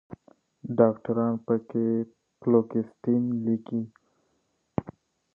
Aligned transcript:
ډاکټران 0.77 1.33
پکښې 1.45 1.87
فلوکسیټين 2.39 3.23
لیکي 3.45 3.81